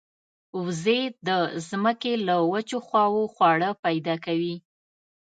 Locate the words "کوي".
4.25-4.55